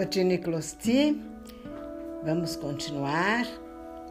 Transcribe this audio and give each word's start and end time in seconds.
Otine 0.00 0.38
Closti, 0.38 1.20
vamos 2.24 2.56
continuar 2.56 3.46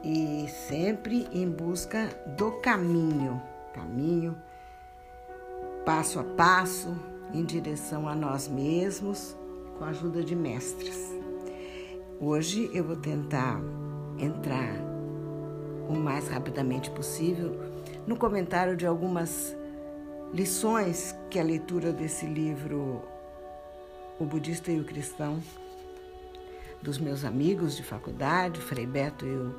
e 0.04 0.48
sempre 0.48 1.28
em 1.34 1.50
busca 1.50 2.10
do 2.38 2.52
caminho, 2.62 3.42
caminho 3.74 4.38
passo 5.84 6.20
a 6.20 6.24
passo 6.24 6.96
em 7.34 7.44
direção 7.44 8.08
a 8.08 8.14
nós 8.14 8.48
mesmos, 8.48 9.36
com 9.80 9.84
a 9.84 9.88
ajuda 9.88 10.24
de 10.24 10.36
mestres. 10.36 11.12
Hoje 12.20 12.70
eu 12.72 12.84
vou 12.84 12.98
tentar 12.98 13.60
entrar 14.20 14.76
o 15.90 15.94
mais 15.94 16.28
rapidamente 16.28 16.92
possível 16.92 17.60
no 18.06 18.16
comentário 18.16 18.78
de 18.78 18.86
algumas 18.86 19.58
lições 20.32 21.16
que 21.32 21.40
a 21.40 21.44
leitura 21.44 21.92
desse 21.92 22.28
livro, 22.28 23.02
O 24.20 24.26
Budista 24.26 24.72
e 24.72 24.80
o 24.80 24.86
Cristão, 24.86 25.40
dos 26.82 26.98
meus 26.98 27.26
amigos 27.26 27.76
de 27.76 27.84
faculdade, 27.84 28.60
o 28.60 28.64
Frei 28.64 28.86
Beto 28.86 29.26
e 29.26 29.36
o 29.36 29.56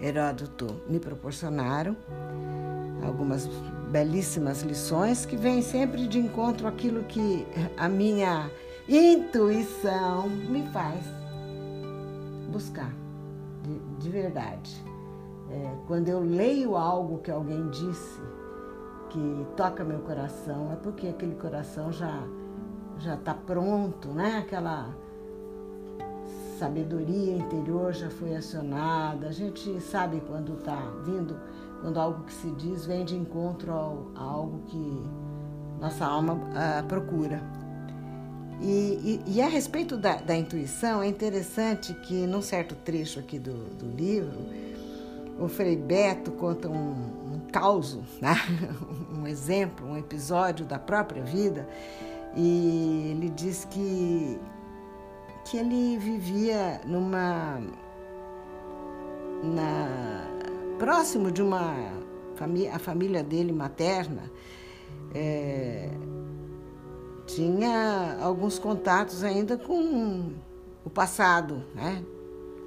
Heródoto, 0.00 0.80
me 0.88 0.98
proporcionaram. 0.98 1.96
Algumas 3.04 3.46
belíssimas 3.90 4.62
lições 4.62 5.24
que 5.24 5.36
vêm 5.36 5.62
sempre 5.62 6.06
de 6.06 6.18
encontro 6.18 6.66
àquilo 6.66 7.02
que 7.04 7.46
a 7.76 7.88
minha 7.88 8.50
intuição 8.88 10.28
me 10.28 10.66
faz 10.68 11.04
buscar, 12.50 12.92
de, 13.62 13.78
de 13.98 14.10
verdade. 14.10 14.84
É, 15.50 15.74
quando 15.86 16.08
eu 16.08 16.20
leio 16.20 16.76
algo 16.76 17.18
que 17.18 17.30
alguém 17.30 17.68
disse 17.70 18.20
que 19.08 19.46
toca 19.56 19.82
meu 19.82 20.00
coração, 20.00 20.72
é 20.72 20.76
porque 20.76 21.08
aquele 21.08 21.34
coração 21.34 21.92
já 21.92 22.22
já 22.98 23.14
está 23.14 23.32
pronto, 23.32 24.08
né? 24.08 24.38
Aquela 24.38 24.94
sabedoria 26.60 27.36
interior 27.36 27.94
já 27.94 28.10
foi 28.10 28.36
acionada. 28.36 29.28
A 29.28 29.32
gente 29.32 29.80
sabe 29.80 30.20
quando 30.26 30.58
está 30.58 30.76
vindo, 31.06 31.34
quando 31.80 31.98
algo 31.98 32.24
que 32.24 32.34
se 32.34 32.50
diz 32.52 32.84
vem 32.84 33.02
de 33.02 33.16
encontro 33.16 33.72
ao, 33.72 34.10
a 34.14 34.22
algo 34.22 34.58
que 34.66 35.02
nossa 35.80 36.04
alma 36.04 36.38
ah, 36.54 36.84
procura. 36.86 37.42
E, 38.60 39.22
e, 39.26 39.36
e, 39.36 39.40
a 39.40 39.48
respeito 39.48 39.96
da, 39.96 40.16
da, 40.16 40.36
intuição, 40.36 41.00
é 41.02 41.06
interessante 41.06 41.94
que 41.94 42.26
num 42.26 42.42
certo 42.42 42.74
trecho 42.74 43.18
aqui 43.18 43.38
do, 43.38 43.54
do 43.76 43.86
livro, 43.96 44.38
o 45.38 45.48
Frei 45.48 45.76
Beto 45.76 46.30
conta 46.32 46.68
um, 46.68 46.90
um 47.32 47.40
caos, 47.50 47.98
né? 48.20 48.36
um 49.18 49.26
exemplo, 49.26 49.86
um 49.86 49.96
episódio 49.96 50.66
da 50.66 50.78
própria 50.78 51.22
vida, 51.22 51.66
e 52.36 53.12
ele 53.12 53.30
diz 53.30 53.64
que 53.64 54.38
que 55.44 55.56
ele 55.56 55.98
vivia 55.98 56.80
numa 56.84 57.60
na 59.42 60.26
próximo 60.78 61.30
de 61.30 61.42
uma 61.42 61.74
família 62.36 62.74
a 62.74 62.78
família 62.78 63.22
dele 63.22 63.52
materna 63.52 64.30
é, 65.14 65.90
tinha 67.26 68.18
alguns 68.20 68.58
contatos 68.58 69.24
ainda 69.24 69.56
com 69.56 70.32
o 70.84 70.90
passado 70.90 71.64
né? 71.74 72.04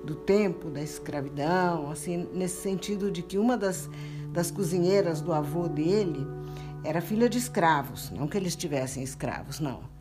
Do 0.04 0.16
tempo 0.16 0.70
da 0.70 0.82
escravidão 0.82 1.90
assim 1.92 2.28
nesse 2.34 2.62
sentido 2.62 3.12
de 3.12 3.22
que 3.22 3.38
uma 3.38 3.58
das 3.58 3.90
das 4.32 4.50
cozinheiras 4.50 5.22
do 5.22 5.32
avô 5.32 5.68
dele 5.68 6.26
era 6.84 7.02
filha 7.02 7.30
de 7.30 7.38
escravos 7.38 8.10
não 8.12 8.28
que 8.28 8.36
eles 8.36 8.56
tivessem 8.56 9.04
escravos 9.04 9.60
não 9.60 9.93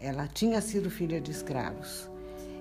ela 0.00 0.26
tinha 0.26 0.60
sido 0.60 0.90
filha 0.90 1.20
de 1.20 1.30
escravos. 1.30 2.08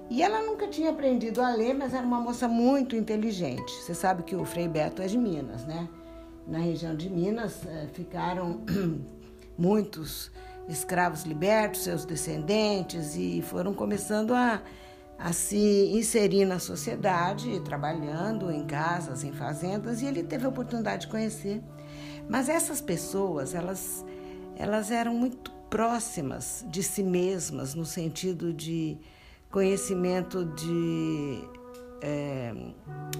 E 0.09 0.21
ela 0.21 0.41
nunca 0.43 0.67
tinha 0.67 0.91
aprendido 0.91 1.41
a 1.41 1.49
ler, 1.49 1.73
mas 1.73 1.93
era 1.93 2.05
uma 2.05 2.19
moça 2.19 2.47
muito 2.47 2.95
inteligente. 2.95 3.71
Você 3.81 3.95
sabe 3.95 4.23
que 4.23 4.35
o 4.35 4.45
Frei 4.45 4.67
Beto 4.67 5.01
é 5.01 5.07
de 5.07 5.17
Minas, 5.17 5.65
né? 5.65 5.89
Na 6.47 6.59
região 6.59 6.95
de 6.95 7.09
Minas 7.09 7.65
eh, 7.65 7.87
ficaram 7.91 8.61
muitos 9.57 10.31
escravos 10.67 11.23
libertos, 11.23 11.83
seus 11.83 12.05
descendentes, 12.05 13.15
e 13.15 13.41
foram 13.41 13.73
começando 13.73 14.33
a, 14.33 14.61
a 15.17 15.33
se 15.33 15.89
inserir 15.91 16.45
na 16.45 16.59
sociedade, 16.59 17.59
trabalhando 17.61 18.51
em 18.51 18.63
casas, 18.65 19.23
em 19.23 19.31
fazendas, 19.31 20.03
e 20.03 20.05
ele 20.05 20.23
teve 20.23 20.45
a 20.45 20.49
oportunidade 20.49 21.01
de 21.01 21.07
conhecer. 21.07 21.63
Mas 22.29 22.47
essas 22.47 22.79
pessoas, 22.79 23.55
elas, 23.55 24.05
elas 24.55 24.91
eram 24.91 25.15
muito 25.15 25.54
próximas 25.69 26.65
de 26.69 26.81
si 26.83 27.03
mesmas, 27.03 27.75
no 27.75 27.85
sentido 27.85 28.53
de 28.53 28.97
conhecimento 29.49 30.45
de 30.45 31.41
é, 32.01 32.53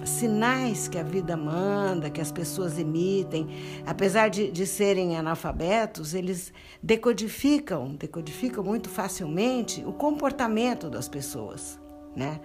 sinais 0.04 0.86
que 0.86 0.98
a 0.98 1.02
vida 1.02 1.36
manda, 1.36 2.10
que 2.10 2.20
as 2.20 2.30
pessoas 2.30 2.78
emitem. 2.78 3.48
Apesar 3.86 4.28
de, 4.28 4.50
de 4.50 4.66
serem 4.66 5.16
analfabetos, 5.16 6.14
eles 6.14 6.52
decodificam, 6.82 7.96
decodificam 7.96 8.62
muito 8.62 8.88
facilmente 8.88 9.84
o 9.84 9.92
comportamento 9.92 10.88
das 10.88 11.08
pessoas, 11.08 11.80
né? 12.14 12.40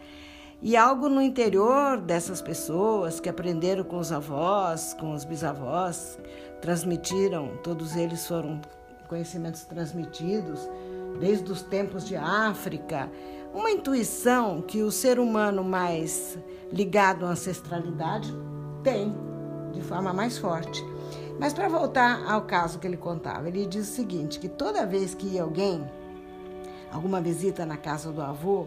E 0.64 0.78
algo 0.78 1.10
no 1.10 1.22
interior 1.22 2.00
dessas 2.00 2.40
pessoas 2.40 3.20
que 3.20 3.28
aprenderam 3.28 3.84
com 3.84 3.98
os 3.98 4.12
avós, 4.12 4.96
com 5.00 5.14
os 5.14 5.26
bisavós, 5.26 6.20
transmitiram, 6.62 7.58
todos 7.64 7.96
eles 7.96 8.28
foram 8.28 8.62
conhecimentos 9.12 9.66
transmitidos 9.66 10.70
desde 11.20 11.52
os 11.52 11.62
tempos 11.62 12.08
de 12.08 12.16
África, 12.16 13.12
uma 13.54 13.70
intuição 13.70 14.62
que 14.62 14.82
o 14.82 14.90
ser 14.90 15.20
humano 15.20 15.66
mais 15.66 16.40
ligado 16.72 17.26
à 17.26 17.32
ancestralidade 17.32 18.34
tem 18.82 19.14
de 19.74 19.82
forma 19.82 20.14
mais 20.14 20.38
forte. 20.38 20.82
Mas 21.38 21.54
para 21.54 21.68
voltar 21.68 22.24
ao 22.26 22.44
caso 22.44 22.80
que 22.80 22.88
ele 22.88 22.96
contava, 22.96 23.50
ele 23.50 23.66
diz 23.66 23.90
o 23.90 23.94
seguinte, 23.94 24.40
que 24.40 24.48
toda 24.48 24.86
vez 24.86 25.14
que 25.14 25.28
ia 25.28 25.44
alguém, 25.44 25.86
alguma 26.90 27.20
visita 27.20 27.66
na 27.66 27.76
casa 27.76 28.14
do 28.14 28.22
avô, 28.22 28.66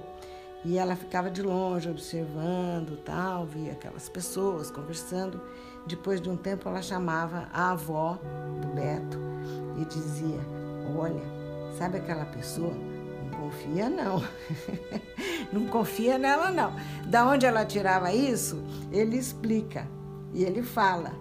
e 0.62 0.76
ela 0.76 0.94
ficava 0.94 1.30
de 1.30 1.40
longe 1.40 1.88
observando, 1.88 2.98
tal, 3.02 3.46
via 3.46 3.72
aquelas 3.72 4.10
pessoas 4.10 4.70
conversando. 4.70 5.40
Depois 5.86 6.20
de 6.20 6.28
um 6.28 6.36
tempo, 6.36 6.68
ela 6.68 6.82
chamava 6.82 7.48
a 7.52 7.72
avó 7.72 8.18
do 8.60 8.68
Beto 8.68 9.23
dizia: 9.84 10.40
Olha, 10.96 11.22
sabe 11.78 11.98
aquela 11.98 12.24
pessoa? 12.26 12.72
Não 12.72 13.40
confia, 13.40 13.88
não. 13.88 14.22
não 15.52 15.66
confia 15.66 16.18
nela, 16.18 16.50
não. 16.50 16.74
Da 17.06 17.26
onde 17.26 17.46
ela 17.46 17.64
tirava 17.64 18.12
isso, 18.12 18.62
ele 18.92 19.16
explica 19.16 19.88
e 20.32 20.44
ele 20.44 20.62
fala 20.62 21.12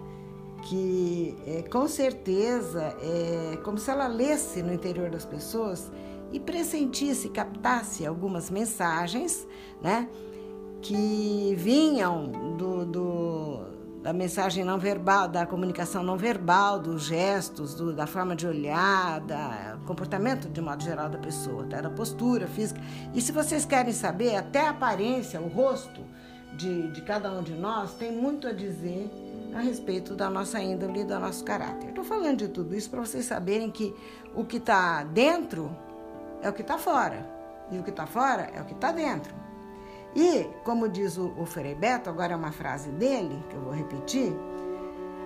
que 0.64 1.36
é, 1.46 1.62
com 1.62 1.86
certeza 1.86 2.96
é 3.00 3.56
como 3.62 3.78
se 3.78 3.90
ela 3.90 4.06
lesse 4.06 4.62
no 4.62 4.72
interior 4.72 5.10
das 5.10 5.24
pessoas 5.24 5.90
e 6.32 6.40
pressentisse, 6.40 7.28
captasse 7.28 8.04
algumas 8.04 8.50
mensagens, 8.50 9.46
né? 9.80 10.08
Que 10.82 11.54
vinham 11.56 12.56
do, 12.56 12.84
do, 12.84 13.23
da 14.04 14.12
mensagem 14.12 14.62
não 14.62 14.78
verbal, 14.78 15.26
da 15.26 15.46
comunicação 15.46 16.02
não 16.02 16.18
verbal, 16.18 16.78
dos 16.78 17.04
gestos, 17.04 17.74
do, 17.74 17.90
da 17.90 18.06
forma 18.06 18.36
de 18.36 18.46
olhar, 18.46 19.18
do 19.20 19.86
comportamento 19.86 20.46
de 20.46 20.60
modo 20.60 20.84
geral 20.84 21.08
da 21.08 21.16
pessoa, 21.16 21.64
tá? 21.64 21.80
da 21.80 21.88
postura 21.88 22.46
física. 22.46 22.78
E 23.14 23.22
se 23.22 23.32
vocês 23.32 23.64
querem 23.64 23.94
saber, 23.94 24.36
até 24.36 24.60
a 24.60 24.70
aparência, 24.70 25.40
o 25.40 25.48
rosto 25.48 26.02
de, 26.54 26.92
de 26.92 27.00
cada 27.00 27.32
um 27.32 27.42
de 27.42 27.54
nós 27.54 27.94
tem 27.94 28.12
muito 28.12 28.46
a 28.46 28.52
dizer 28.52 29.10
a 29.54 29.60
respeito 29.60 30.14
da 30.14 30.28
nossa 30.28 30.60
índole 30.60 31.00
e 31.00 31.04
do 31.04 31.18
nosso 31.18 31.42
caráter. 31.42 31.88
Estou 31.88 32.04
falando 32.04 32.40
de 32.40 32.48
tudo 32.48 32.76
isso 32.76 32.90
para 32.90 33.00
vocês 33.00 33.24
saberem 33.24 33.70
que 33.70 33.94
o 34.34 34.44
que 34.44 34.58
está 34.58 35.02
dentro 35.02 35.74
é 36.42 36.50
o 36.50 36.52
que 36.52 36.60
está 36.60 36.76
fora. 36.76 37.26
E 37.70 37.78
o 37.78 37.82
que 37.82 37.88
está 37.88 38.04
fora 38.04 38.50
é 38.54 38.60
o 38.60 38.66
que 38.66 38.74
está 38.74 38.92
dentro. 38.92 39.43
E, 40.14 40.44
como 40.62 40.88
diz 40.88 41.16
o, 41.16 41.32
o 41.38 41.44
Frei 41.44 41.74
Beto, 41.74 42.08
agora 42.08 42.34
é 42.34 42.36
uma 42.36 42.52
frase 42.52 42.90
dele, 42.90 43.42
que 43.50 43.56
eu 43.56 43.60
vou 43.60 43.72
repetir: 43.72 44.32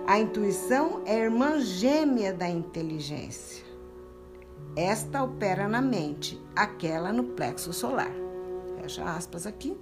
a 0.07 0.19
intuição 0.19 1.01
é 1.05 1.19
irmã 1.19 1.59
gêmea 1.59 2.33
da 2.33 2.49
inteligência. 2.49 3.63
Esta 4.75 5.23
opera 5.23 5.67
na 5.67 5.81
mente, 5.81 6.41
aquela 6.55 7.11
no 7.11 7.23
plexo 7.23 7.73
solar. 7.73 8.11
Fecha 8.81 9.03
aspas 9.03 9.45
aqui, 9.45 9.77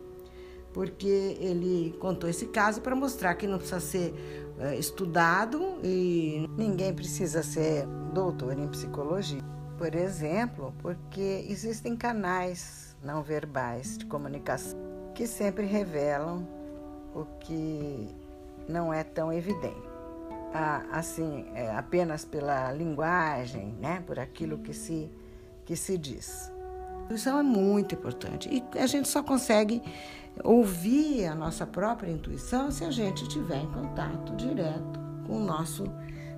porque 0.74 1.38
ele 1.39 1.95
contou 2.00 2.30
esse 2.30 2.48
caso 2.48 2.81
para 2.81 2.95
mostrar 2.95 3.36
que 3.36 3.48
não 3.48 3.57
precisa 3.57 3.80
ser 3.80 4.13
uh, 4.60 4.74
estudado 4.74 5.77
e 5.83 6.50
ninguém 6.57 6.94
precisa 6.94 7.44
ser 7.44 7.86
doutor 8.13 8.57
em 8.57 8.68
psicologia 8.68 9.44
por 9.77 9.94
exemplo, 9.94 10.74
porque 10.80 11.45
existem 11.48 11.95
canais 11.95 12.87
não 13.04 13.22
verbais 13.22 13.98
de 13.98 14.06
comunicação 14.06 14.88
que 15.18 15.26
sempre 15.26 15.66
revelam 15.66 16.48
o 17.16 17.26
que 17.40 18.16
não 18.70 18.94
é 18.94 19.04
tão 19.04 19.34
evidente. 19.34 19.82
Ah, 20.54 20.86
assim, 20.92 21.46
é, 21.56 21.72
apenas 21.72 22.24
pela 22.24 22.72
linguagem, 22.72 23.76
né, 23.80 24.04
por 24.06 24.20
aquilo 24.20 24.60
que 24.60 24.74
se, 24.74 25.12
que 25.66 25.76
se 25.76 25.98
diz. 25.98 26.52
intuição 27.10 27.40
é 27.40 27.44
muito 27.44 27.96
importante 27.96 28.48
e 28.52 28.78
a 28.78 28.86
gente 28.86 29.08
só 29.08 29.24
consegue 29.24 29.82
ouvir 30.44 31.26
a 31.26 31.34
nossa 31.34 31.66
própria 31.66 32.12
intuição 32.12 32.70
se 32.70 32.86
a 32.86 32.92
gente 32.92 33.28
tiver 33.28 33.58
em 33.58 33.72
contato 33.72 34.36
direto 34.36 35.00
com 35.26 35.38
o 35.38 35.44
nosso 35.44 35.86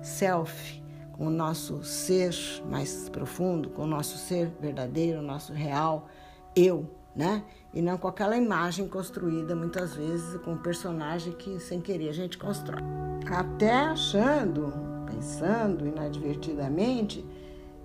self, 0.02 0.82
com 1.12 1.26
o 1.26 1.30
nosso 1.30 1.84
ser 1.84 2.34
mais 2.64 3.10
profundo, 3.10 3.68
com 3.68 3.82
o 3.82 3.86
nosso 3.86 4.16
ser 4.16 4.50
verdadeiro, 4.58 5.18
o 5.18 5.22
nosso 5.22 5.52
real 5.52 6.08
eu, 6.54 6.88
né? 7.14 7.42
E 7.72 7.80
não 7.80 7.96
com 7.96 8.08
aquela 8.08 8.36
imagem 8.36 8.88
construída 8.88 9.54
muitas 9.54 9.94
vezes 9.94 10.40
com 10.42 10.52
um 10.52 10.58
personagem 10.58 11.32
que 11.32 11.58
sem 11.60 11.80
querer 11.80 12.08
a 12.08 12.12
gente 12.12 12.36
constrói. 12.36 12.82
Até 13.30 13.72
achando, 13.72 14.72
pensando 15.06 15.86
inadvertidamente, 15.86 17.24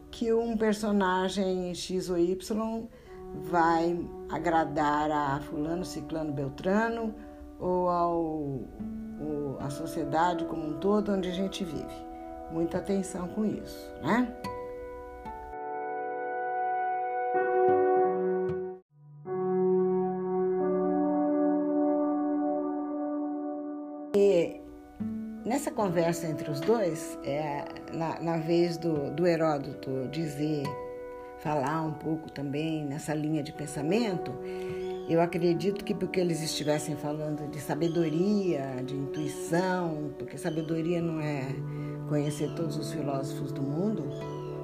que 0.09 0.31
um 0.33 0.57
personagem 0.57 1.73
X 1.75 2.09
ou 2.09 2.17
Y 2.17 2.87
vai 3.43 3.99
agradar 4.31 5.11
a 5.11 5.39
fulano, 5.41 5.83
ciclano, 5.83 6.31
beltrano 6.31 7.13
ou 7.59 7.89
ao 7.89 8.59
a 9.59 9.69
sociedade 9.69 10.45
como 10.45 10.67
um 10.67 10.73
todo 10.79 11.11
onde 11.11 11.29
a 11.29 11.33
gente 11.33 11.63
vive. 11.63 12.05
Muita 12.51 12.77
atenção 12.77 13.27
com 13.29 13.45
isso, 13.45 13.91
né? 14.01 14.33
Conversa 25.75 26.25
entre 26.27 26.49
os 26.49 26.61
dois, 26.61 27.19
é, 27.23 27.65
na, 27.93 28.19
na 28.21 28.37
vez 28.37 28.77
do, 28.77 29.11
do 29.11 29.27
Heródoto 29.27 30.07
dizer, 30.11 30.63
falar 31.39 31.81
um 31.83 31.93
pouco 31.93 32.31
também 32.31 32.85
nessa 32.85 33.13
linha 33.13 33.43
de 33.43 33.51
pensamento, 33.51 34.31
eu 35.07 35.21
acredito 35.21 35.85
que 35.85 35.93
porque 35.93 36.19
eles 36.19 36.41
estivessem 36.41 36.95
falando 36.95 37.47
de 37.51 37.59
sabedoria, 37.59 38.81
de 38.83 38.95
intuição, 38.95 40.13
porque 40.17 40.37
sabedoria 40.37 41.01
não 41.01 41.19
é 41.19 41.45
conhecer 42.09 42.55
todos 42.55 42.77
os 42.77 42.91
filósofos 42.91 43.51
do 43.51 43.61
mundo, 43.61 44.03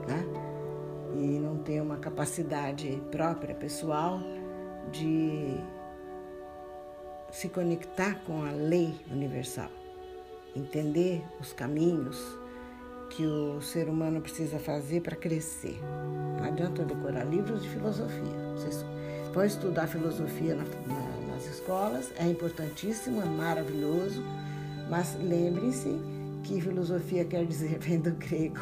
né? 0.08 0.26
E 1.14 1.40
não 1.40 1.58
ter 1.58 1.82
uma 1.82 1.98
capacidade 1.98 3.02
própria, 3.12 3.54
pessoal, 3.54 4.20
de 4.92 5.58
se 7.30 7.48
conectar 7.50 8.16
com 8.26 8.44
a 8.44 8.52
lei 8.52 8.96
universal, 9.12 9.70
entender 10.56 11.24
os 11.40 11.54
caminhos 11.54 12.18
que 13.10 13.26
o 13.26 13.62
ser 13.62 13.90
humano 13.90 14.22
precisa 14.22 14.58
fazer 14.58 15.02
para 15.02 15.16
crescer. 15.16 15.80
Não 16.38 16.46
adianta 16.46 16.84
decorar 16.84 17.26
livros 17.26 17.62
de 17.62 17.70
filosofia. 17.70 18.54
Vocês 18.56 18.86
vão 19.34 19.44
estudar 19.44 19.88
filosofia 19.88 20.56
na, 20.56 20.64
na, 20.88 21.34
nas 21.34 21.46
escolas, 21.46 22.12
é 22.18 22.26
importantíssimo, 22.26 23.22
é 23.22 23.26
maravilhoso, 23.26 24.24
mas 24.90 25.18
lembrem-se 25.22 26.00
que 26.44 26.60
filosofia 26.62 27.26
quer 27.26 27.46
dizer, 27.46 27.78
vem 27.80 28.00
do 28.00 28.12
grego, 28.12 28.60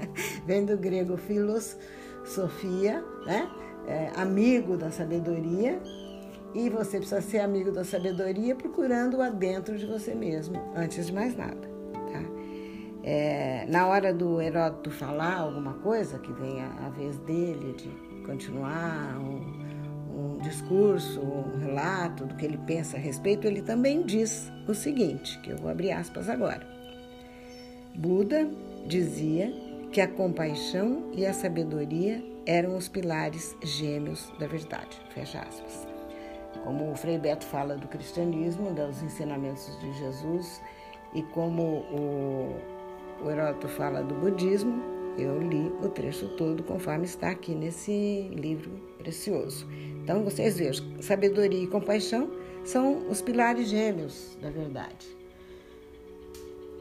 vem 0.46 0.64
do 0.64 0.76
grego 0.76 1.16
philos, 1.16 1.76
sofia, 2.24 3.04
né? 3.26 3.50
É, 3.86 4.10
amigo 4.16 4.78
da 4.78 4.90
sabedoria, 4.90 5.78
e 6.54 6.70
você 6.70 6.98
precisa 6.98 7.20
ser 7.20 7.40
amigo 7.40 7.72
da 7.72 7.84
sabedoria 7.84 8.54
procurando-a 8.54 9.28
dentro 9.28 9.76
de 9.76 9.86
você 9.86 10.14
mesmo, 10.14 10.56
antes 10.76 11.06
de 11.06 11.12
mais 11.12 11.36
nada. 11.36 11.68
Tá? 12.12 12.22
É, 13.02 13.66
na 13.68 13.88
hora 13.88 14.14
do 14.14 14.40
Heródoto 14.40 14.90
falar 14.90 15.36
alguma 15.38 15.74
coisa, 15.74 16.18
que 16.18 16.32
vem 16.32 16.62
a, 16.62 16.86
a 16.86 16.88
vez 16.90 17.18
dele 17.18 17.74
de 17.74 18.22
continuar 18.24 19.18
um, 19.18 19.64
um 20.14 20.38
discurso, 20.38 21.20
um 21.20 21.58
relato 21.58 22.24
do 22.24 22.36
que 22.36 22.44
ele 22.44 22.58
pensa 22.58 22.96
a 22.96 23.00
respeito, 23.00 23.46
ele 23.46 23.60
também 23.60 24.02
diz 24.02 24.50
o 24.68 24.74
seguinte, 24.74 25.38
que 25.40 25.50
eu 25.50 25.58
vou 25.58 25.70
abrir 25.70 25.90
aspas 25.90 26.28
agora. 26.28 26.66
Buda 27.96 28.48
dizia 28.86 29.52
que 29.92 30.00
a 30.00 30.08
compaixão 30.08 31.10
e 31.12 31.26
a 31.26 31.32
sabedoria 31.32 32.22
eram 32.46 32.76
os 32.76 32.88
pilares 32.88 33.56
gêmeos 33.62 34.32
da 34.38 34.46
verdade. 34.46 35.00
Fecha 35.10 35.40
aspas. 35.40 35.93
Como 36.64 36.90
o 36.90 36.96
Frei 36.96 37.18
Beto 37.18 37.44
fala 37.44 37.76
do 37.76 37.86
cristianismo, 37.86 38.72
dos 38.72 39.02
ensinamentos 39.02 39.78
de 39.80 39.92
Jesus, 39.92 40.62
e 41.14 41.22
como 41.22 41.62
o, 41.62 42.56
o 43.22 43.30
Heródoto 43.30 43.68
fala 43.68 44.02
do 44.02 44.14
budismo, 44.14 44.82
eu 45.18 45.40
li 45.40 45.72
o 45.82 45.88
trecho 45.88 46.28
todo 46.36 46.62
conforme 46.62 47.04
está 47.04 47.30
aqui 47.30 47.54
nesse 47.54 48.30
livro 48.32 48.70
precioso. 48.98 49.68
Então 50.02 50.24
vocês 50.24 50.58
vejam, 50.58 50.84
sabedoria 51.00 51.62
e 51.62 51.66
compaixão 51.66 52.30
são 52.64 53.08
os 53.08 53.20
pilares 53.20 53.68
gêmeos 53.68 54.36
da 54.40 54.50
verdade. 54.50 55.06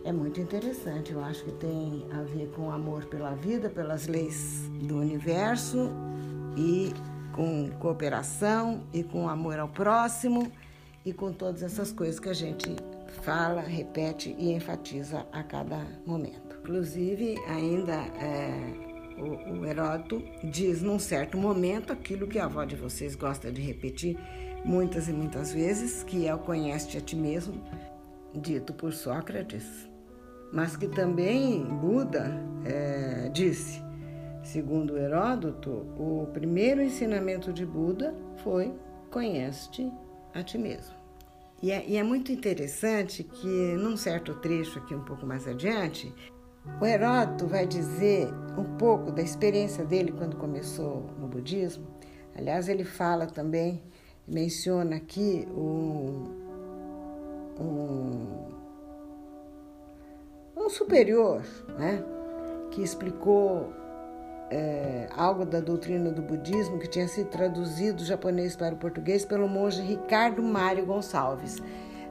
É 0.06 0.12
muito 0.12 0.42
interessante, 0.42 1.14
eu 1.14 1.24
acho 1.24 1.46
que 1.46 1.52
tem 1.54 2.06
a 2.12 2.24
ver 2.24 2.50
com 2.56 2.72
amor 2.72 3.06
pela 3.06 3.36
vida, 3.36 3.70
pelas 3.70 4.08
leis 4.08 4.70
do 4.82 4.98
universo 4.98 5.92
e 6.58 6.92
com 7.34 7.70
cooperação 7.80 8.84
e 8.94 9.04
com 9.04 9.28
amor 9.28 9.60
ao 9.60 9.68
próximo 9.68 10.52
e 11.06 11.12
com 11.12 11.34
todas 11.34 11.64
essas 11.64 11.92
coisas 11.92 12.20
que 12.20 12.30
a 12.30 12.34
gente 12.34 12.76
fala, 13.24 13.62
repete 13.62 14.36
e 14.40 14.54
enfatiza 14.54 15.26
a 15.32 15.44
cada 15.44 15.86
momento. 16.06 16.58
Inclusive, 16.62 17.38
ainda 17.48 17.94
é, 17.94 18.94
o, 19.18 19.60
o 19.60 19.66
Heródoto 19.66 20.24
diz 20.44 20.82
num 20.82 20.98
certo 20.98 21.38
momento 21.38 21.92
aquilo 21.92 22.28
que 22.28 22.40
a 22.40 22.46
avó 22.46 22.64
de 22.64 22.76
vocês 22.76 23.16
gosta 23.16 23.52
de 23.52 23.62
repetir 23.62 24.18
muitas 24.64 25.10
e 25.10 25.14
muitas 25.14 25.52
vezes, 25.52 26.04
que 26.04 26.26
é 26.26 26.34
o 26.34 26.40
conhece 26.40 26.98
a 26.98 27.02
ti 27.02 27.16
mesmo, 27.16 27.62
dito 28.34 28.74
por 28.74 28.94
Sócrates, 28.94 29.66
mas 30.54 30.78
que 30.78 30.88
também 30.88 31.64
Buda 31.66 32.32
é, 32.64 33.30
disse 33.30 33.82
Segundo 34.44 34.98
Heródoto, 34.98 35.88
o 35.98 36.28
primeiro 36.34 36.82
ensinamento 36.82 37.54
de 37.54 37.66
Buda 37.66 38.14
foi: 38.44 38.74
conhece-te 39.10 39.90
a 40.34 40.44
ti 40.44 40.58
mesmo. 40.58 40.94
E 41.62 41.72
é, 41.72 41.88
e 41.88 41.96
é, 41.96 42.04
muito 42.04 42.30
interessante 42.30 43.24
que, 43.24 43.48
num 43.78 43.96
certo 43.96 44.36
trecho 44.36 44.80
aqui, 44.80 44.94
um 44.94 45.06
pouco 45.06 45.26
mais 45.26 45.48
adiante, 45.48 46.14
o 46.82 46.86
Heródoto 46.86 47.48
vai 47.48 47.66
dizer 47.66 48.28
um 48.58 48.78
pouco 48.78 49.14
da 49.14 49.22
experiência 49.22 49.86
dele 49.86 50.12
quando 50.12 50.36
começou 50.36 51.10
no 51.18 51.26
budismo. 51.26 51.88
Aliás, 52.36 52.68
ele 52.68 52.84
fala 52.84 53.28
também, 53.28 53.82
menciona 54.28 54.98
aqui 54.98 55.48
um, 55.56 56.26
um, 57.62 58.28
um 60.58 60.70
superior, 60.70 61.42
né, 61.78 62.04
que 62.72 62.82
explicou 62.82 63.83
é, 64.54 65.08
algo 65.16 65.46
da 65.46 65.60
doutrina 65.60 66.12
do 66.12 66.22
budismo 66.22 66.78
que 66.78 66.88
tinha 66.88 67.08
sido 67.08 67.30
traduzido 67.30 67.98
do 67.98 68.06
japonês 68.06 68.56
para 68.56 68.76
o 68.76 68.78
português 68.78 69.26
pelo 69.26 69.48
monge 69.48 69.82
Ricardo 69.82 70.44
Mário 70.44 70.86
Gonçalves. 70.86 71.58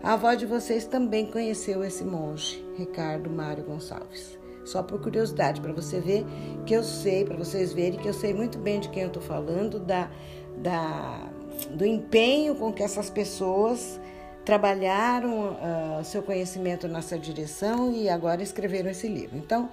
A 0.02 0.14
avó 0.14 0.34
de 0.34 0.44
vocês 0.44 0.84
também 0.84 1.30
conheceu 1.30 1.84
esse 1.84 2.02
monge, 2.02 2.64
Ricardo 2.76 3.30
Mário 3.30 3.62
Gonçalves. 3.62 4.36
Só 4.64 4.82
por 4.82 5.00
curiosidade, 5.00 5.60
para 5.60 5.72
você 5.72 6.00
ver 6.00 6.26
que 6.66 6.74
eu 6.74 6.82
sei, 6.82 7.24
para 7.24 7.36
vocês 7.36 7.72
verem 7.72 8.00
que 8.00 8.08
eu 8.08 8.14
sei 8.14 8.34
muito 8.34 8.58
bem 8.58 8.80
de 8.80 8.88
quem 8.88 9.02
eu 9.02 9.08
estou 9.08 9.22
falando, 9.22 9.78
da, 9.78 10.10
da, 10.56 11.30
do 11.70 11.86
empenho 11.86 12.56
com 12.56 12.72
que 12.72 12.82
essas 12.82 13.08
pessoas 13.08 14.00
trabalharam 14.44 15.50
uh, 15.50 16.04
seu 16.04 16.22
conhecimento 16.24 16.88
nessa 16.88 17.16
direção 17.16 17.92
e 17.92 18.08
agora 18.08 18.42
escreveram 18.42 18.90
esse 18.90 19.06
livro. 19.06 19.36
Então, 19.36 19.70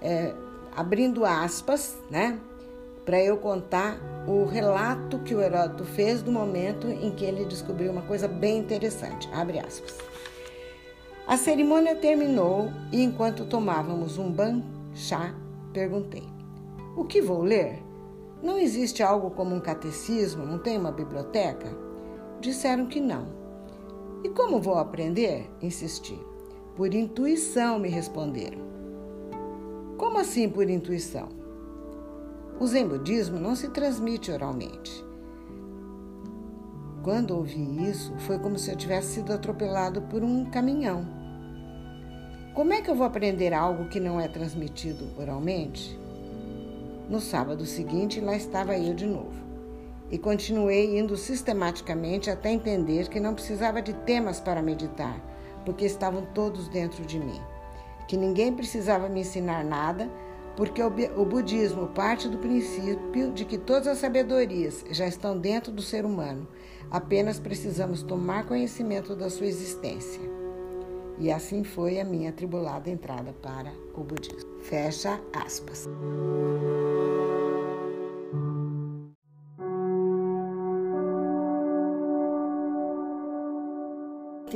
é, 0.00 0.32
abrindo 0.74 1.24
aspas, 1.24 1.96
né? 2.10 2.38
Para 3.04 3.22
eu 3.22 3.36
contar 3.36 3.98
o 4.26 4.44
relato 4.44 5.18
que 5.20 5.34
o 5.34 5.40
Heródoto 5.40 5.84
fez 5.84 6.22
do 6.22 6.30
momento 6.30 6.86
em 6.86 7.10
que 7.10 7.24
ele 7.24 7.44
descobriu 7.44 7.90
uma 7.90 8.02
coisa 8.02 8.28
bem 8.28 8.58
interessante. 8.58 9.28
Abre 9.32 9.58
aspas. 9.58 9.98
A 11.26 11.36
cerimônia 11.36 11.96
terminou 11.96 12.70
e 12.92 13.02
enquanto 13.02 13.44
tomávamos 13.44 14.18
um 14.18 14.30
ban 14.30 14.62
chá, 14.94 15.34
perguntei: 15.72 16.24
O 16.96 17.04
que 17.04 17.20
vou 17.20 17.42
ler? 17.42 17.82
Não 18.42 18.58
existe 18.58 19.02
algo 19.02 19.30
como 19.30 19.54
um 19.54 19.60
catecismo? 19.60 20.44
Não 20.44 20.58
tem 20.58 20.76
uma 20.76 20.90
biblioteca? 20.90 21.68
Disseram 22.40 22.86
que 22.86 23.00
não. 23.00 23.26
E 24.24 24.28
como 24.30 24.60
vou 24.60 24.78
aprender? 24.78 25.48
Insisti. 25.60 26.18
Por 26.76 26.92
intuição, 26.92 27.78
me 27.78 27.88
responderam. 27.88 28.71
Como 30.02 30.18
assim 30.18 30.48
por 30.48 30.68
intuição? 30.68 31.28
O 32.58 32.66
Zen 32.66 32.88
budismo 32.88 33.38
não 33.38 33.54
se 33.54 33.68
transmite 33.68 34.32
oralmente. 34.32 34.92
Quando 37.04 37.36
ouvi 37.36 37.88
isso, 37.88 38.12
foi 38.18 38.36
como 38.40 38.58
se 38.58 38.72
eu 38.72 38.76
tivesse 38.76 39.14
sido 39.14 39.32
atropelado 39.32 40.02
por 40.02 40.24
um 40.24 40.44
caminhão. 40.46 41.06
Como 42.52 42.72
é 42.72 42.82
que 42.82 42.90
eu 42.90 42.96
vou 42.96 43.06
aprender 43.06 43.54
algo 43.54 43.88
que 43.88 44.00
não 44.00 44.20
é 44.20 44.26
transmitido 44.26 45.08
oralmente? 45.16 45.96
No 47.08 47.20
sábado 47.20 47.64
seguinte, 47.64 48.20
lá 48.20 48.34
estava 48.34 48.76
eu 48.76 48.94
de 48.94 49.06
novo. 49.06 49.40
e 50.10 50.18
continuei 50.18 50.98
indo 50.98 51.16
sistematicamente 51.16 52.28
até 52.28 52.50
entender 52.50 53.08
que 53.08 53.20
não 53.20 53.34
precisava 53.34 53.80
de 53.80 53.92
temas 53.92 54.40
para 54.40 54.60
meditar, 54.60 55.16
porque 55.64 55.84
estavam 55.84 56.26
todos 56.34 56.66
dentro 56.66 57.06
de 57.06 57.20
mim. 57.20 57.51
Que 58.06 58.16
ninguém 58.16 58.52
precisava 58.52 59.08
me 59.08 59.20
ensinar 59.20 59.64
nada, 59.64 60.10
porque 60.56 60.82
o 60.82 61.24
budismo 61.24 61.88
parte 61.88 62.28
do 62.28 62.38
princípio 62.38 63.32
de 63.32 63.44
que 63.44 63.56
todas 63.56 63.86
as 63.86 63.98
sabedorias 63.98 64.84
já 64.90 65.06
estão 65.06 65.38
dentro 65.38 65.72
do 65.72 65.82
ser 65.82 66.04
humano, 66.04 66.46
apenas 66.90 67.38
precisamos 67.38 68.02
tomar 68.02 68.46
conhecimento 68.46 69.16
da 69.16 69.30
sua 69.30 69.46
existência. 69.46 70.20
E 71.18 71.30
assim 71.30 71.64
foi 71.64 72.00
a 72.00 72.04
minha 72.04 72.32
tribulada 72.32 72.90
entrada 72.90 73.32
para 73.32 73.72
o 73.94 74.02
budismo. 74.02 74.50
Fecha 74.60 75.20
aspas. 75.32 75.88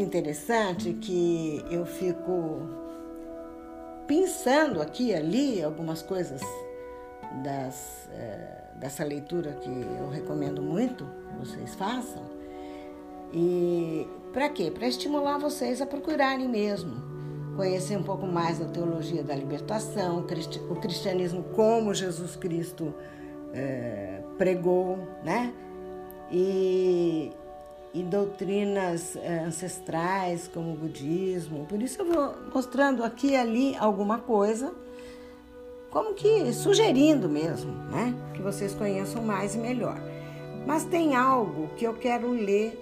interessante 0.06 0.92
que 0.94 1.64
eu 1.70 1.84
fico 1.84 2.85
pensando 4.06 4.80
aqui 4.80 5.08
e 5.08 5.14
ali 5.14 5.62
algumas 5.62 6.02
coisas 6.02 6.40
das, 7.42 8.08
é, 8.12 8.64
dessa 8.76 9.04
leitura 9.04 9.52
que 9.52 9.68
eu 9.68 10.08
recomendo 10.08 10.62
muito 10.62 11.06
vocês 11.38 11.74
façam. 11.74 12.22
E 13.32 14.06
para 14.32 14.48
quê? 14.48 14.70
Para 14.70 14.86
estimular 14.86 15.38
vocês 15.38 15.82
a 15.82 15.86
procurarem 15.86 16.48
mesmo, 16.48 16.94
conhecer 17.56 17.96
um 17.96 18.02
pouco 18.02 18.26
mais 18.26 18.58
da 18.58 18.66
teologia 18.66 19.22
da 19.22 19.34
libertação, 19.34 20.24
o 20.70 20.76
cristianismo 20.76 21.42
como 21.54 21.92
Jesus 21.92 22.36
Cristo 22.36 22.94
é, 23.52 24.20
pregou, 24.38 24.98
né? 25.24 25.52
E, 26.30 27.32
e 27.94 28.02
doutrinas 28.02 29.16
é, 29.16 29.40
ancestrais 29.40 30.48
como 30.48 30.72
o 30.72 30.76
budismo. 30.76 31.64
Por 31.66 31.80
isso 31.82 32.02
eu 32.02 32.06
vou 32.06 32.34
mostrando 32.54 33.02
aqui 33.02 33.28
e 33.28 33.36
ali 33.36 33.76
alguma 33.76 34.18
coisa, 34.18 34.72
como 35.90 36.14
que 36.14 36.52
sugerindo 36.52 37.28
mesmo, 37.28 37.72
né? 37.72 38.14
Que 38.34 38.42
vocês 38.42 38.74
conheçam 38.74 39.22
mais 39.22 39.54
e 39.54 39.58
melhor. 39.58 39.96
Mas 40.66 40.84
tem 40.84 41.14
algo 41.14 41.68
que 41.76 41.84
eu 41.84 41.94
quero 41.94 42.30
ler, 42.30 42.78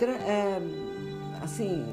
é, 0.00 0.60
assim, 1.42 1.84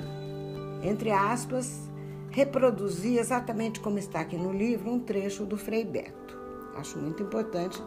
entre 0.82 1.12
aspas, 1.12 1.88
reproduzir 2.32 3.20
exatamente 3.20 3.80
como 3.80 4.00
está 4.00 4.22
aqui 4.22 4.38
no 4.38 4.54
livro 4.54 4.92
um 4.92 5.00
trecho 5.00 5.46
do 5.46 5.58
Frei 5.58 5.84
Beto. 5.84 6.38
Acho 6.76 6.98
muito 6.98 7.22
importante 7.24 7.82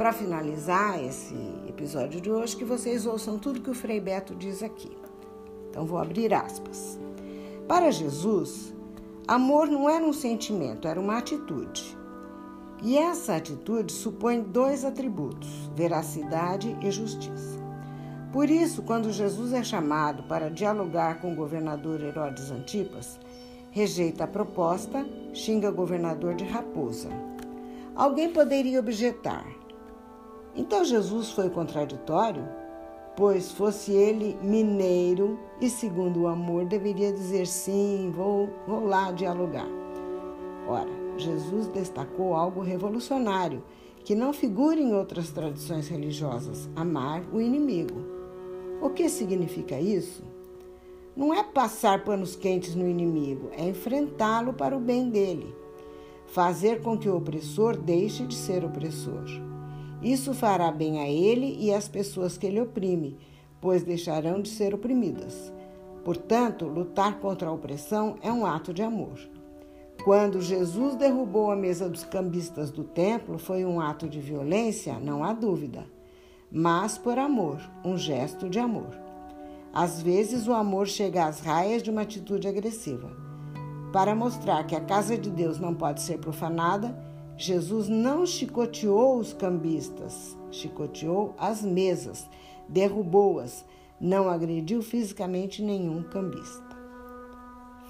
para 0.00 0.14
finalizar 0.14 0.98
esse 1.04 1.34
episódio 1.68 2.22
de 2.22 2.30
hoje, 2.30 2.56
que 2.56 2.64
vocês 2.64 3.04
ouçam 3.04 3.38
tudo 3.38 3.60
que 3.60 3.68
o 3.68 3.74
Frei 3.74 4.00
Beto 4.00 4.34
diz 4.34 4.62
aqui. 4.62 4.90
Então, 5.68 5.84
vou 5.84 5.98
abrir 5.98 6.32
aspas. 6.32 6.98
Para 7.68 7.90
Jesus, 7.90 8.72
amor 9.28 9.68
não 9.68 9.90
era 9.90 10.02
um 10.02 10.14
sentimento, 10.14 10.88
era 10.88 10.98
uma 10.98 11.18
atitude. 11.18 11.94
E 12.82 12.96
essa 12.96 13.36
atitude 13.36 13.92
supõe 13.92 14.40
dois 14.40 14.86
atributos: 14.86 15.70
veracidade 15.76 16.74
e 16.80 16.90
justiça. 16.90 17.60
Por 18.32 18.48
isso, 18.48 18.82
quando 18.82 19.12
Jesus 19.12 19.52
é 19.52 19.62
chamado 19.62 20.22
para 20.22 20.50
dialogar 20.50 21.20
com 21.20 21.34
o 21.34 21.36
governador 21.36 22.00
Herodes 22.00 22.50
Antipas, 22.50 23.20
rejeita 23.70 24.24
a 24.24 24.26
proposta, 24.26 25.06
xinga 25.34 25.68
o 25.68 25.74
governador 25.74 26.34
de 26.34 26.44
raposa. 26.46 27.10
Alguém 27.94 28.32
poderia 28.32 28.80
objetar: 28.80 29.59
então 30.54 30.84
Jesus 30.84 31.30
foi 31.30 31.48
contraditório, 31.48 32.46
pois 33.16 33.52
fosse 33.52 33.92
ele 33.92 34.36
mineiro 34.42 35.38
e 35.60 35.68
segundo 35.68 36.22
o 36.22 36.26
amor 36.26 36.64
deveria 36.64 37.12
dizer 37.12 37.46
sim, 37.46 38.10
vou, 38.14 38.48
vou 38.66 38.84
lá 38.84 39.12
dialogar. 39.12 39.68
Ora, 40.66 40.90
Jesus 41.16 41.68
destacou 41.68 42.34
algo 42.34 42.60
revolucionário 42.62 43.62
que 44.04 44.14
não 44.14 44.32
figura 44.32 44.80
em 44.80 44.94
outras 44.94 45.30
tradições 45.30 45.88
religiosas: 45.88 46.68
amar 46.74 47.22
o 47.32 47.40
inimigo. 47.40 48.00
O 48.80 48.90
que 48.90 49.08
significa 49.08 49.78
isso? 49.78 50.22
Não 51.14 51.34
é 51.34 51.42
passar 51.42 52.02
panos 52.04 52.34
quentes 52.34 52.74
no 52.74 52.88
inimigo, 52.88 53.50
é 53.52 53.68
enfrentá-lo 53.68 54.54
para 54.54 54.76
o 54.76 54.80
bem 54.80 55.10
dele, 55.10 55.54
fazer 56.26 56.80
com 56.80 56.96
que 56.96 57.08
o 57.08 57.16
opressor 57.16 57.76
deixe 57.76 58.24
de 58.24 58.34
ser 58.34 58.64
opressor. 58.64 59.49
Isso 60.02 60.32
fará 60.32 60.70
bem 60.72 61.00
a 61.00 61.08
ele 61.08 61.56
e 61.60 61.72
às 61.72 61.88
pessoas 61.88 62.38
que 62.38 62.46
ele 62.46 62.60
oprime, 62.60 63.16
pois 63.60 63.82
deixarão 63.82 64.40
de 64.40 64.48
ser 64.48 64.74
oprimidas. 64.74 65.52
Portanto, 66.04 66.66
lutar 66.66 67.20
contra 67.20 67.48
a 67.48 67.52
opressão 67.52 68.16
é 68.22 68.32
um 68.32 68.46
ato 68.46 68.72
de 68.72 68.82
amor. 68.82 69.18
Quando 70.02 70.40
Jesus 70.40 70.96
derrubou 70.96 71.50
a 71.50 71.56
mesa 71.56 71.86
dos 71.86 72.04
cambistas 72.04 72.70
do 72.70 72.84
templo, 72.84 73.38
foi 73.38 73.66
um 73.66 73.78
ato 73.78 74.08
de 74.08 74.18
violência, 74.18 74.98
não 74.98 75.22
há 75.22 75.34
dúvida, 75.34 75.84
mas 76.50 76.96
por 76.96 77.18
amor, 77.18 77.60
um 77.84 77.98
gesto 77.98 78.48
de 78.48 78.58
amor. 78.58 78.98
Às 79.72 80.00
vezes, 80.00 80.48
o 80.48 80.54
amor 80.54 80.88
chega 80.88 81.26
às 81.26 81.40
raias 81.40 81.82
de 81.82 81.90
uma 81.90 82.00
atitude 82.00 82.48
agressiva. 82.48 83.10
Para 83.92 84.14
mostrar 84.14 84.64
que 84.64 84.74
a 84.74 84.80
casa 84.80 85.18
de 85.18 85.30
Deus 85.30 85.60
não 85.60 85.74
pode 85.74 86.00
ser 86.00 86.18
profanada, 86.18 86.96
Jesus 87.40 87.88
não 87.88 88.26
chicoteou 88.26 89.18
os 89.18 89.32
cambistas, 89.32 90.36
chicoteou 90.50 91.34
as 91.38 91.62
mesas, 91.62 92.28
derrubou-as, 92.68 93.64
não 93.98 94.28
agrediu 94.28 94.82
fisicamente 94.82 95.62
nenhum 95.62 96.02
cambista. 96.02 96.76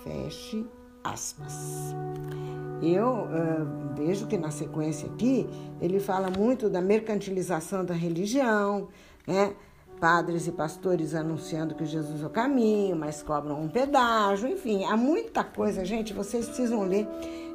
Feche 0.04 0.64
aspas. 1.02 1.52
Eu 2.80 3.08
uh, 3.08 3.94
vejo 3.96 4.28
que 4.28 4.38
na 4.38 4.52
sequência 4.52 5.08
aqui 5.08 5.44
ele 5.80 5.98
fala 5.98 6.30
muito 6.30 6.70
da 6.70 6.80
mercantilização 6.80 7.84
da 7.84 7.92
religião, 7.92 8.86
né? 9.26 9.56
Padres 10.00 10.46
e 10.46 10.52
pastores 10.52 11.14
anunciando 11.14 11.74
que 11.74 11.84
Jesus 11.84 12.22
é 12.22 12.26
o 12.26 12.30
caminho, 12.30 12.96
mas 12.96 13.22
cobram 13.22 13.60
um 13.60 13.68
pedágio, 13.68 14.48
enfim, 14.48 14.84
há 14.84 14.96
muita 14.96 15.44
coisa, 15.44 15.84
gente. 15.84 16.14
Vocês 16.14 16.46
precisam 16.46 16.82
ler 16.84 17.06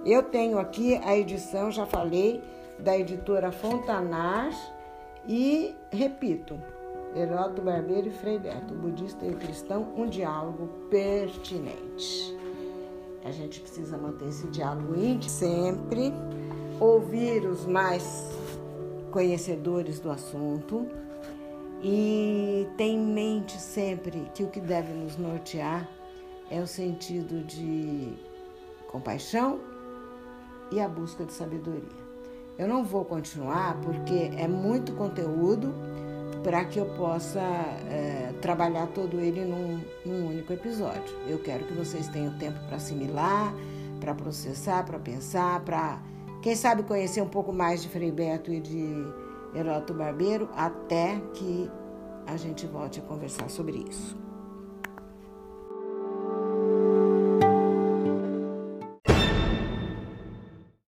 eu 0.05 0.21
tenho 0.21 0.59
aqui 0.59 0.95
a 1.03 1.17
edição, 1.17 1.71
já 1.71 1.83
falei, 1.83 2.39
da 2.77 2.95
editora 2.95 3.51
Fontanar 3.51 4.51
e, 5.27 5.73
repito, 5.89 6.59
Heródoto 7.15 7.63
Barbeiro 7.63 8.09
e 8.09 8.11
Frei 8.11 8.37
Beto, 8.37 8.71
budista 8.75 9.25
e 9.25 9.33
cristão, 9.33 9.87
um 9.97 10.05
diálogo 10.05 10.69
pertinente. 10.91 12.37
A 13.23 13.31
gente 13.31 13.61
precisa 13.61 13.97
manter 13.97 14.27
esse 14.27 14.45
diálogo 14.49 14.95
íntimo 14.95 15.31
sempre, 15.31 16.13
ouvir 16.79 17.43
os 17.47 17.65
mais 17.65 18.29
conhecedores 19.11 19.99
do 19.99 20.11
assunto 20.11 20.87
e 21.87 22.67
ter 22.77 22.85
em 22.85 22.99
mente 22.99 23.61
sempre 23.61 24.27
que 24.33 24.43
o 24.43 24.47
que 24.47 24.59
deve 24.59 24.91
nos 24.91 25.17
nortear 25.17 25.87
é 26.49 26.59
o 26.59 26.65
sentido 26.65 27.45
de 27.45 28.11
compaixão 28.87 29.59
e 30.71 30.79
a 30.79 30.89
busca 30.89 31.23
de 31.23 31.31
sabedoria. 31.31 32.05
Eu 32.57 32.67
não 32.67 32.83
vou 32.83 33.05
continuar 33.05 33.79
porque 33.81 34.31
é 34.35 34.47
muito 34.47 34.93
conteúdo 34.93 35.75
para 36.43 36.65
que 36.65 36.79
eu 36.79 36.87
possa 36.97 37.39
é, 37.39 38.33
trabalhar 38.41 38.87
todo 38.87 39.19
ele 39.19 39.45
num, 39.45 39.79
num 40.03 40.29
único 40.29 40.53
episódio. 40.53 41.15
Eu 41.27 41.37
quero 41.37 41.65
que 41.65 41.73
vocês 41.73 42.07
tenham 42.07 42.35
tempo 42.39 42.59
para 42.65 42.77
assimilar, 42.77 43.53
para 43.99 44.15
processar, 44.15 44.83
para 44.85 44.97
pensar, 44.97 45.59
para, 45.59 46.01
quem 46.41 46.55
sabe, 46.55 46.81
conhecer 46.81 47.21
um 47.21 47.29
pouco 47.29 47.53
mais 47.53 47.83
de 47.83 47.89
Frei 47.89 48.11
Beto 48.11 48.51
e 48.51 48.59
de 48.59 49.24
Heródoto 49.55 49.93
Barbeiro, 49.93 50.49
até 50.55 51.19
que 51.33 51.69
a 52.27 52.37
gente 52.37 52.67
volte 52.67 52.99
a 52.99 53.03
conversar 53.03 53.49
sobre 53.49 53.85
isso. 53.89 54.24